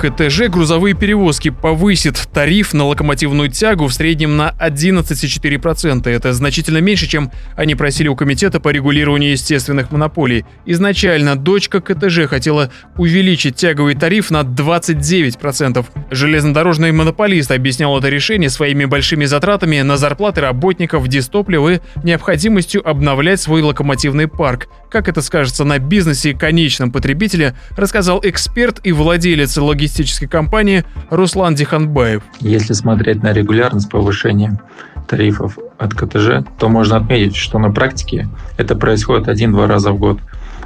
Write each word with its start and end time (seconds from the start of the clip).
КТЖ 0.00 0.48
грузовые 0.48 0.94
перевозки 0.94 1.50
повысит 1.50 2.26
тариф 2.32 2.72
на 2.72 2.86
локомотивную 2.86 3.50
тягу 3.50 3.86
в 3.86 3.92
среднем 3.92 4.34
на 4.34 4.54
11,4%. 4.58 6.08
Это 6.08 6.32
значительно 6.32 6.78
меньше, 6.78 7.06
чем 7.06 7.30
они 7.54 7.74
просили 7.74 8.08
у 8.08 8.16
Комитета 8.16 8.60
по 8.60 8.70
регулированию 8.70 9.32
естественных 9.32 9.90
монополий. 9.90 10.46
Изначально 10.64 11.36
дочка 11.36 11.82
КТЖ 11.82 12.28
хотела 12.28 12.72
увеличить 12.96 13.56
тяговый 13.56 13.94
тариф 13.94 14.30
на 14.30 14.40
29%. 14.40 15.84
Железнодорожный 16.10 16.92
монополист 16.92 17.50
объяснял 17.50 17.98
это 17.98 18.08
решение 18.08 18.48
своими 18.48 18.86
большими 18.86 19.26
затратами 19.26 19.82
на 19.82 19.98
зарплаты 19.98 20.40
работников, 20.40 21.06
дистоплив 21.08 21.68
и 21.68 21.80
необходимостью 22.02 22.88
обновлять 22.88 23.42
свой 23.42 23.60
локомотивный 23.60 24.28
парк. 24.28 24.68
Как 24.90 25.08
это 25.08 25.20
скажется 25.20 25.64
на 25.64 25.78
бизнесе 25.78 26.30
и 26.30 26.34
конечном 26.34 26.90
потребителе, 26.90 27.54
рассказал 27.76 28.20
эксперт 28.24 28.80
и 28.82 28.92
владелец 28.92 29.58
логистической 29.90 30.28
компании 30.28 30.84
Руслан 31.10 31.54
Диханбаев. 31.54 32.22
Если 32.38 32.74
смотреть 32.74 33.22
на 33.22 33.32
регулярность 33.32 33.90
повышения 33.90 34.60
тарифов 35.08 35.58
от 35.78 35.94
КТЖ, 35.94 36.46
то 36.58 36.68
можно 36.68 36.98
отметить, 36.98 37.34
что 37.34 37.58
на 37.58 37.72
практике 37.72 38.28
это 38.56 38.76
происходит 38.76 39.26
один-два 39.26 39.66
раза 39.66 39.90
в 39.90 39.98
год, 39.98 40.20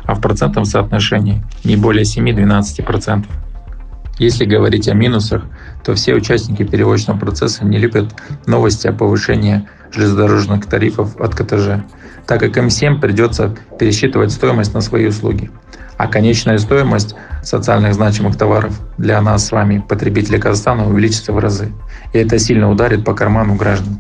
а 0.05 0.15
в 0.15 0.20
процентном 0.20 0.66
соотношении 0.66 1.42
не 1.65 1.77
более 1.77 2.05
7-12%. 2.05 3.24
Если 4.18 4.45
говорить 4.45 4.88
о 4.88 4.95
минусах, 4.95 5.45
то 5.82 5.95
все 5.95 6.15
участники 6.15 6.62
перевозочного 6.62 7.18
процесса 7.18 7.65
не 7.65 7.79
любят 7.79 8.15
новости 8.46 8.87
о 8.87 8.93
повышении 8.93 9.66
железнодорожных 9.91 10.66
тарифов 10.66 11.18
от 11.18 11.34
КТЖ, 11.34 11.82
так 12.27 12.41
как 12.41 12.56
им 12.59 12.68
всем 12.68 13.01
придется 13.01 13.56
пересчитывать 13.79 14.32
стоимость 14.32 14.74
на 14.74 14.82
свои 14.82 15.06
услуги. 15.06 15.51
А 15.97 16.09
конечная 16.09 16.59
стоимость 16.59 17.15
социальных 17.43 17.95
значимых 17.95 18.37
товаров 18.37 18.80
для 18.99 19.21
нас 19.21 19.46
с 19.46 19.52
вами, 19.52 19.85
потребителей 19.87 20.41
Казахстана, 20.41 20.88
увеличится 20.88 21.32
в 21.32 21.38
разы. 21.38 21.73
И 22.13 22.18
это 22.18 22.38
сильно 22.38 22.71
ударит 22.71 23.05
по 23.05 23.15
карману 23.15 23.55
граждан. 23.55 23.99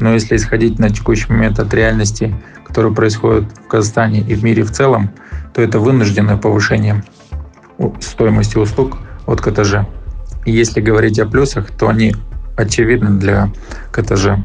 Но 0.00 0.12
если 0.12 0.36
исходить 0.36 0.78
на 0.78 0.90
текущий 0.90 1.30
момент 1.32 1.58
от 1.58 1.72
реальности, 1.72 2.34
которая 2.66 2.92
происходит 2.92 3.44
в 3.64 3.68
Казахстане 3.68 4.20
и 4.20 4.34
в 4.34 4.44
мире 4.44 4.62
в 4.62 4.70
целом, 4.70 5.10
то 5.54 5.62
это 5.62 5.78
вынужденное 5.78 6.36
повышение 6.36 7.02
стоимости 8.00 8.58
услуг 8.58 8.98
от 9.26 9.40
КТЖ. 9.40 9.86
И 10.44 10.52
если 10.52 10.80
говорить 10.80 11.18
о 11.18 11.26
плюсах, 11.26 11.70
то 11.70 11.88
они 11.88 12.14
очевидны 12.56 13.18
для 13.18 13.50
КТЖ. 13.92 14.38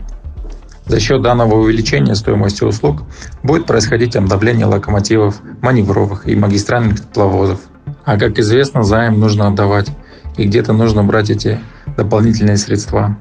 За 0.85 0.99
счет 0.99 1.21
данного 1.21 1.55
увеличения 1.55 2.15
стоимости 2.15 2.63
услуг 2.63 3.03
будет 3.43 3.65
происходить 3.65 4.15
обновление 4.15 4.65
локомотивов, 4.65 5.41
маневровых 5.61 6.27
и 6.27 6.35
магистральных 6.35 7.01
тепловозов. 7.01 7.59
А 8.03 8.17
как 8.17 8.39
известно, 8.39 8.83
займ 8.83 9.19
нужно 9.19 9.47
отдавать, 9.47 9.89
и 10.37 10.45
где-то 10.45 10.73
нужно 10.73 11.03
брать 11.03 11.29
эти 11.29 11.59
дополнительные 11.97 12.57
средства. 12.57 13.17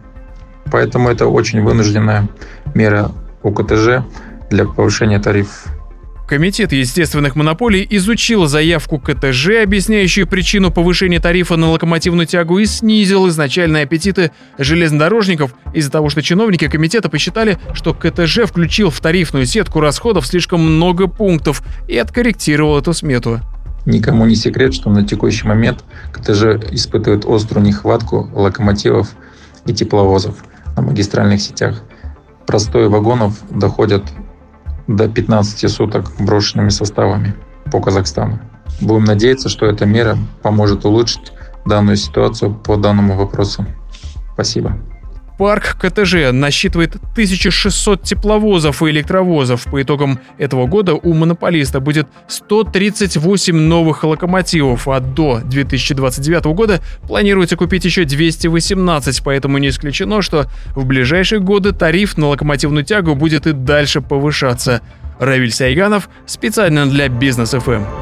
Поэтому 0.70 1.08
это 1.08 1.26
очень 1.26 1.62
вынужденная 1.62 2.28
мера 2.74 3.10
у 3.42 3.52
КТЖ 3.52 4.04
для 4.50 4.64
повышения 4.64 5.18
тарифов. 5.18 5.69
Комитет 6.30 6.70
естественных 6.70 7.34
монополий 7.34 7.84
изучил 7.90 8.46
заявку 8.46 9.00
КТЖ, 9.00 9.64
объясняющую 9.64 10.28
причину 10.28 10.70
повышения 10.70 11.18
тарифа 11.18 11.56
на 11.56 11.70
локомотивную 11.70 12.24
тягу 12.24 12.60
и 12.60 12.66
снизил 12.66 13.28
изначальные 13.28 13.82
аппетиты 13.82 14.30
железнодорожников 14.56 15.52
из-за 15.74 15.90
того, 15.90 16.08
что 16.08 16.22
чиновники 16.22 16.68
комитета 16.68 17.08
посчитали, 17.08 17.58
что 17.72 17.94
КТЖ 17.94 18.44
включил 18.46 18.90
в 18.90 19.00
тарифную 19.00 19.44
сетку 19.44 19.80
расходов 19.80 20.24
слишком 20.24 20.60
много 20.60 21.08
пунктов 21.08 21.64
и 21.88 21.98
откорректировал 21.98 22.78
эту 22.78 22.92
смету. 22.92 23.40
Никому 23.84 24.24
не 24.24 24.36
секрет, 24.36 24.72
что 24.72 24.88
на 24.88 25.04
текущий 25.04 25.48
момент 25.48 25.82
КТЖ 26.12 26.62
испытывает 26.70 27.24
острую 27.24 27.66
нехватку 27.66 28.30
локомотивов 28.32 29.08
и 29.66 29.74
тепловозов 29.74 30.36
на 30.76 30.82
магистральных 30.82 31.40
сетях. 31.40 31.82
Простой 32.46 32.88
вагонов 32.88 33.36
доходят 33.50 34.04
до 34.96 35.08
15 35.08 35.70
суток 35.70 36.12
брошенными 36.18 36.70
составами 36.70 37.34
по 37.70 37.80
Казахстану. 37.80 38.40
Будем 38.80 39.04
надеяться, 39.04 39.48
что 39.48 39.66
эта 39.66 39.86
мера 39.86 40.18
поможет 40.42 40.84
улучшить 40.84 41.32
данную 41.64 41.96
ситуацию 41.96 42.54
по 42.54 42.76
данному 42.76 43.16
вопросу. 43.16 43.64
Спасибо. 44.34 44.76
Парк 45.40 45.78
КТЖ 45.80 46.32
насчитывает 46.32 46.96
1600 46.96 48.02
тепловозов 48.02 48.82
и 48.82 48.90
электровозов. 48.90 49.64
По 49.64 49.80
итогам 49.80 50.20
этого 50.36 50.66
года 50.66 50.92
у 50.92 51.14
монополиста 51.14 51.80
будет 51.80 52.08
138 52.28 53.56
новых 53.56 54.04
локомотивов, 54.04 54.86
а 54.86 55.00
до 55.00 55.40
2029 55.42 56.44
года 56.44 56.82
планируется 57.08 57.56
купить 57.56 57.86
еще 57.86 58.04
218, 58.04 59.22
поэтому 59.24 59.56
не 59.56 59.70
исключено, 59.70 60.20
что 60.20 60.44
в 60.76 60.84
ближайшие 60.84 61.40
годы 61.40 61.72
тариф 61.72 62.18
на 62.18 62.26
локомотивную 62.28 62.84
тягу 62.84 63.14
будет 63.14 63.46
и 63.46 63.52
дальше 63.52 64.02
повышаться. 64.02 64.82
Равиль 65.18 65.52
Сайганов 65.52 66.10
специально 66.26 66.84
для 66.84 67.08
Бизнес 67.08 67.52
ФМ. 67.52 67.99